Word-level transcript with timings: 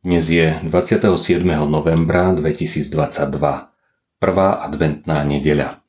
Dnes 0.00 0.32
je 0.32 0.48
27. 0.64 1.44
novembra 1.68 2.32
2022, 2.32 2.88
prvá 4.16 4.48
adventná 4.64 5.20
nedeľa. 5.28 5.84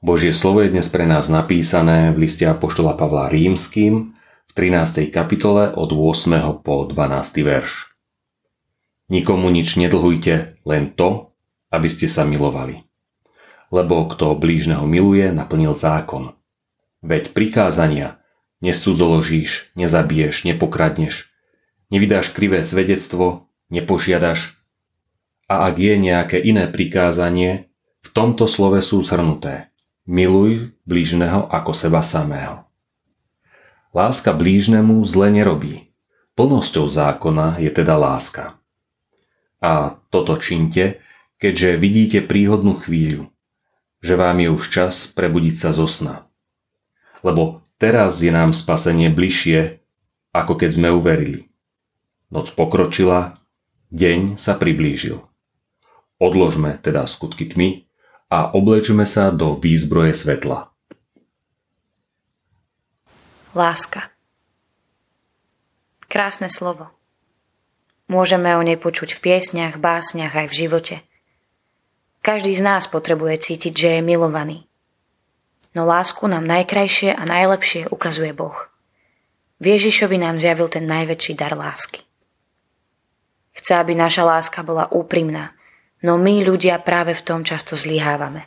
Božie 0.00 0.32
slovo 0.32 0.64
je 0.64 0.72
dnes 0.72 0.88
pre 0.88 1.04
nás 1.04 1.28
napísané 1.28 2.08
v 2.16 2.24
liste 2.24 2.48
Apoštola 2.48 2.96
Pavla 2.96 3.28
Rímským 3.28 4.16
v 4.16 4.52
13. 4.56 5.12
kapitole 5.12 5.68
od 5.76 5.92
8. 5.92 6.64
po 6.64 6.88
12. 6.88 7.44
verš. 7.44 7.92
Nikomu 9.12 9.52
nič 9.52 9.76
nedlhujte, 9.76 10.64
len 10.64 10.96
to, 10.96 11.36
aby 11.68 11.92
ste 11.92 12.08
sa 12.08 12.24
milovali. 12.24 12.88
Lebo 13.68 14.08
kto 14.08 14.32
blížneho 14.32 14.88
miluje, 14.88 15.28
naplnil 15.28 15.76
zákon. 15.76 16.32
Veď 17.04 17.36
prikázania 17.36 18.16
nesúdoložíš, 18.64 19.76
nezabiješ, 19.76 20.48
nepokradneš, 20.48 21.27
nevydáš 21.88 22.32
krivé 22.32 22.64
svedectvo, 22.64 23.48
nepožiadaš. 23.72 24.56
A 25.48 25.68
ak 25.68 25.80
je 25.80 25.94
nejaké 25.96 26.38
iné 26.40 26.68
prikázanie, 26.68 27.72
v 28.04 28.08
tomto 28.12 28.48
slove 28.48 28.80
sú 28.84 29.00
zhrnuté. 29.04 29.72
Miluj 30.08 30.72
blížneho 30.88 31.48
ako 31.48 31.72
seba 31.76 32.00
samého. 32.00 32.64
Láska 33.92 34.32
blížnemu 34.32 35.04
zle 35.04 35.32
nerobí. 35.32 35.88
Plnosťou 36.36 36.88
zákona 36.88 37.60
je 37.60 37.70
teda 37.72 37.96
láska. 37.96 38.56
A 39.58 39.98
toto 40.12 40.38
činte, 40.38 41.02
keďže 41.42 41.80
vidíte 41.80 42.18
príhodnú 42.22 42.78
chvíľu, 42.78 43.32
že 43.98 44.14
vám 44.14 44.38
je 44.38 44.48
už 44.54 44.64
čas 44.70 44.94
prebudiť 45.10 45.54
sa 45.58 45.70
zo 45.74 45.90
sna. 45.90 46.30
Lebo 47.26 47.66
teraz 47.80 48.22
je 48.22 48.30
nám 48.30 48.54
spasenie 48.54 49.10
bližšie, 49.10 49.82
ako 50.30 50.62
keď 50.62 50.70
sme 50.70 50.88
uverili. 50.94 51.47
Noc 52.28 52.52
pokročila, 52.52 53.40
deň 53.88 54.36
sa 54.36 54.60
priblížil. 54.60 55.24
Odložme 56.20 56.76
teda 56.84 57.08
skutky 57.08 57.48
tmy 57.48 57.88
a 58.28 58.52
oblečme 58.52 59.08
sa 59.08 59.32
do 59.32 59.56
výzbroje 59.56 60.12
svetla. 60.12 60.68
Láska. 63.56 64.12
Krásne 66.04 66.52
slovo. 66.52 66.92
Môžeme 68.12 68.52
o 68.56 68.64
nej 68.64 68.76
počuť 68.76 69.16
v 69.16 69.22
piesniach, 69.24 69.80
básniach 69.80 70.36
aj 70.36 70.46
v 70.52 70.58
živote. 70.64 70.96
Každý 72.20 72.52
z 72.52 72.60
nás 72.64 72.88
potrebuje 72.92 73.40
cítiť, 73.40 73.72
že 73.72 73.88
je 73.96 74.02
milovaný. 74.04 74.68
No 75.72 75.88
lásku 75.88 76.24
nám 76.28 76.44
najkrajšie 76.44 77.12
a 77.12 77.22
najlepšie 77.24 77.88
ukazuje 77.88 78.36
Boh. 78.36 78.68
V 79.60 79.76
Ježišovi 79.76 80.20
nám 80.20 80.36
zjavil 80.36 80.68
ten 80.68 80.84
najväčší 80.84 81.32
dar 81.36 81.56
lásky. 81.56 82.07
Chce, 83.58 83.74
aby 83.74 83.98
naša 83.98 84.22
láska 84.22 84.62
bola 84.62 84.86
úprimná, 84.86 85.50
no 86.06 86.14
my 86.14 86.46
ľudia 86.46 86.78
práve 86.78 87.10
v 87.10 87.26
tom 87.26 87.42
často 87.42 87.74
zlyhávame. 87.74 88.46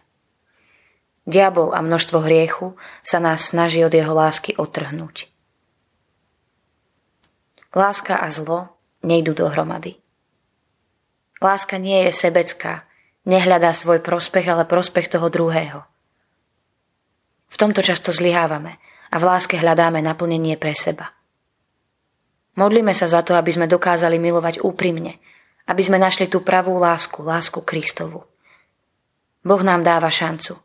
Diabol 1.27 1.75
a 1.75 1.83
množstvo 1.83 2.23
hriechu 2.23 2.79
sa 3.03 3.19
nás 3.19 3.51
snaží 3.51 3.83
od 3.83 3.91
jeho 3.91 4.15
lásky 4.15 4.55
otrhnúť. 4.55 5.27
Láska 7.75 8.23
a 8.23 8.27
zlo 8.31 8.79
nejdú 9.03 9.35
dohromady. 9.35 9.99
Láska 11.43 11.75
nie 11.75 12.07
je 12.07 12.11
sebecká, 12.15 12.87
nehľadá 13.27 13.75
svoj 13.75 13.99
prospech, 13.99 14.47
ale 14.47 14.63
prospech 14.63 15.11
toho 15.11 15.27
druhého. 15.27 15.83
V 17.51 17.55
tomto 17.59 17.83
často 17.83 18.15
zlyhávame 18.15 18.79
a 19.11 19.15
v 19.19 19.27
láske 19.27 19.59
hľadáme 19.59 19.99
naplnenie 19.99 20.55
pre 20.55 20.71
seba– 20.71 21.11
Modlíme 22.51 22.91
sa 22.91 23.07
za 23.07 23.23
to, 23.23 23.39
aby 23.39 23.47
sme 23.47 23.67
dokázali 23.67 24.19
milovať 24.19 24.59
úprimne, 24.59 25.15
aby 25.71 25.81
sme 25.83 25.95
našli 25.95 26.27
tú 26.27 26.43
pravú 26.43 26.75
lásku, 26.75 27.23
lásku 27.23 27.63
Kristovu. 27.63 28.27
Boh 29.41 29.61
nám 29.63 29.87
dáva 29.87 30.11
šancu. 30.11 30.59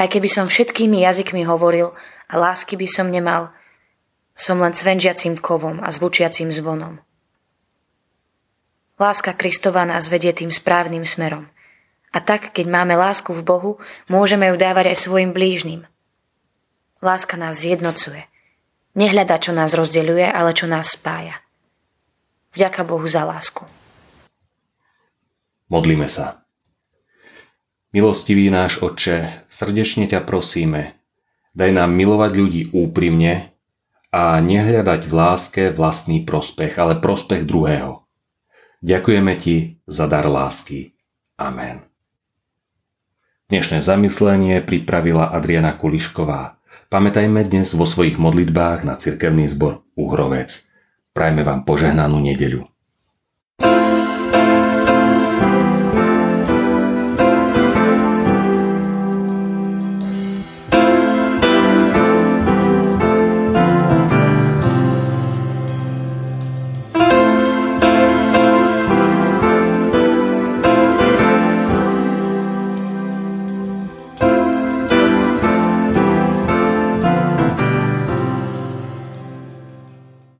Aj 0.00 0.08
keby 0.08 0.28
som 0.32 0.48
všetkými 0.48 1.04
jazykmi 1.04 1.44
hovoril 1.44 1.92
a 2.32 2.34
lásky 2.40 2.80
by 2.80 2.88
som 2.88 3.12
nemal, 3.12 3.52
som 4.32 4.56
len 4.56 4.72
cvenžiacím 4.72 5.36
kovom 5.36 5.84
a 5.84 5.92
zvučiacím 5.92 6.48
zvonom. 6.48 6.96
Láska 8.96 9.36
Kristova 9.36 9.84
nás 9.84 10.08
vedie 10.08 10.32
tým 10.32 10.48
správnym 10.48 11.04
smerom. 11.04 11.48
A 12.10 12.18
tak, 12.24 12.56
keď 12.56 12.66
máme 12.72 12.96
lásku 12.96 13.30
v 13.36 13.44
Bohu, 13.44 13.72
môžeme 14.08 14.48
ju 14.50 14.56
dávať 14.56 14.96
aj 14.96 14.98
svojim 14.98 15.30
blížnym. 15.36 15.84
Láska 17.04 17.36
nás 17.36 17.60
zjednocuje– 17.60 18.24
Nehľada, 18.94 19.38
čo 19.38 19.54
nás 19.54 19.70
rozdeľuje, 19.70 20.26
ale 20.26 20.50
čo 20.50 20.66
nás 20.66 20.98
spája. 20.98 21.38
Vďaka 22.50 22.82
Bohu 22.82 23.06
za 23.06 23.22
lásku. 23.22 23.62
Modlíme 25.70 26.10
sa. 26.10 26.42
Milostivý 27.94 28.50
náš 28.50 28.82
Otče, 28.82 29.46
srdečne 29.50 30.06
ťa 30.10 30.22
prosíme, 30.26 30.98
daj 31.54 31.70
nám 31.74 31.90
milovať 31.94 32.32
ľudí 32.34 32.62
úprimne 32.74 33.50
a 34.10 34.38
nehľadať 34.42 35.00
v 35.06 35.12
láske 35.14 35.62
vlastný 35.70 36.26
prospech, 36.26 36.78
ale 36.78 36.98
prospech 36.98 37.46
druhého. 37.46 38.02
Ďakujeme 38.82 39.34
ti 39.38 39.78
za 39.86 40.10
dar 40.10 40.26
lásky. 40.26 40.94
Amen. 41.38 41.86
Dnešné 43.50 43.82
zamyslenie 43.82 44.62
pripravila 44.62 45.34
Adriana 45.34 45.74
Kulišková. 45.74 46.59
Pamätajme 46.90 47.46
dnes 47.46 47.70
vo 47.78 47.86
svojich 47.86 48.18
modlitbách 48.18 48.82
na 48.82 48.98
cirkevný 48.98 49.46
zbor 49.46 49.86
Uhrovec. 49.94 50.50
Prajme 51.14 51.46
vám 51.46 51.62
požehnanú 51.62 52.18
nedeľu. 52.18 52.66